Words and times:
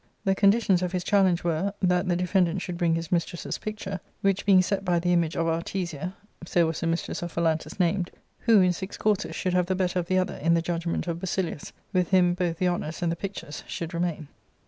The 0.23 0.33
conditions 0.33 0.81
of 0.81 0.93
his 0.93 1.03
challenge 1.03 1.43
were^ 1.43 1.73
that 1.79 2.07
the 2.07 2.15
defendant 2.15 2.63
should 2.63 2.75
bring 2.75 2.95
his 2.95 3.11
mistress's 3.11 3.59
picture, 3.59 3.99
which 4.21 4.47
being 4.47 4.63
set 4.63 4.83
by 4.83 4.97
the 4.97 5.13
image 5.13 5.35
of 5.35 5.45
Artesja— 5.45 6.13
so 6.43 6.65
was 6.65 6.79
the 6.79 6.87
mistress 6.87 7.21
of 7.21 7.31
Phalantus 7.31 7.79
named— 7.79 8.09
who 8.47 8.61
in 8.61 8.73
six 8.73 8.97
courses 8.97 9.35
should 9.35 9.53
have 9.53 9.67
the 9.67 9.75
better 9.75 9.99
of 9.99 10.07
the 10.07 10.17
other 10.17 10.37
in 10.37 10.55
the 10.55 10.61
judgment 10.63 11.05
of 11.05 11.19
Basilius, 11.19 11.71
with 11.93 12.09
him 12.09 12.33
both 12.33 12.57
the 12.57 12.67
honours 12.67 13.03
and 13.03 13.11
the 13.11 13.15
pictures 13.15 13.63
should 13.67 13.93
remain. 13.93 14.27